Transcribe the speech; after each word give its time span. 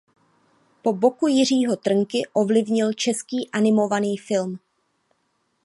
Po 0.81 0.93
boku 0.93 1.27
Jiřího 1.27 1.75
Trnky 1.75 2.21
ovlivnil 2.33 2.93
český 2.93 3.51
animovaný 3.51 4.17
film. 4.17 4.59